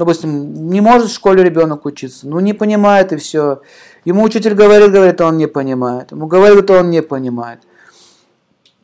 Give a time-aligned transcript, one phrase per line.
[0.00, 3.60] допустим, не может в школе ребенок учиться, ну не понимает и все.
[4.04, 6.10] Ему учитель говорит, говорит, а он не понимает.
[6.10, 7.60] Ему говорит, а он не понимает.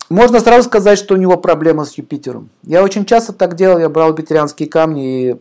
[0.08, 2.50] Можно сразу сказать, что у него проблема с Юпитером.
[2.62, 5.36] Я очень часто так делал, я брал юпитерианские камни и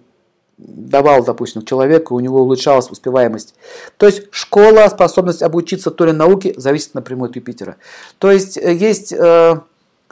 [0.58, 3.56] давал, допустим, человеку, у него улучшалась успеваемость.
[3.98, 7.76] То есть школа, способность обучиться той или науке зависит напрямую от Юпитера.
[8.18, 9.60] То есть э, есть э,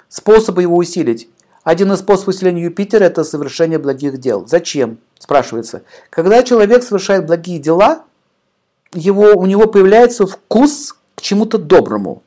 [0.09, 1.29] способы его усилить.
[1.63, 4.45] Один из способов усиления Юпитера– это совершение благих дел.
[4.45, 4.97] Зачем?
[5.17, 5.83] Спрашивается.
[6.09, 8.03] Когда человек совершает благие дела,
[8.93, 12.21] его, у него появляется вкус к чему-то доброму.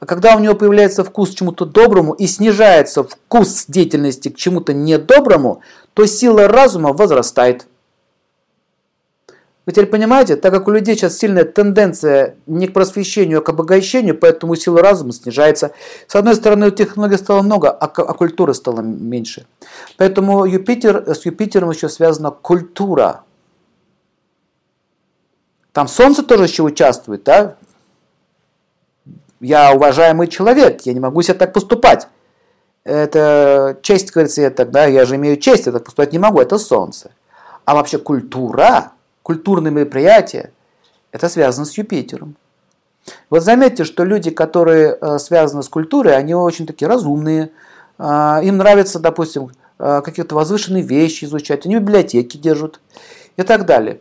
[0.00, 4.74] А когда у него появляется вкус к чему-то доброму и снижается вкус деятельности к чему-то
[4.74, 5.62] недоброму,
[5.94, 7.66] то сила разума возрастает.
[9.66, 13.48] Вы теперь понимаете, так как у людей сейчас сильная тенденция не к просвещению, а к
[13.48, 15.72] обогащению, поэтому сила разума снижается.
[16.06, 19.46] С одной стороны, технологий стало много, а, а культуры стало меньше.
[19.96, 23.22] Поэтому Юпитер, с Юпитером еще связана культура.
[25.72, 27.56] Там Солнце тоже еще участвует, да?
[29.40, 32.06] Я уважаемый человек, я не могу себе так поступать.
[32.84, 36.58] Это честь, говорится, я тогда, я же имею честь, я так поступать не могу, это
[36.58, 37.12] Солнце.
[37.64, 38.92] А вообще культура–
[39.24, 40.52] культурные мероприятия,
[41.10, 42.36] это связано с Юпитером.
[43.30, 47.50] Вот заметьте, что люди, которые э, связаны с культурой, они очень такие разумные,
[47.98, 52.80] а, им нравится, допустим, э, какие-то возвышенные вещи изучать, они библиотеки держат
[53.36, 53.92] и так далее.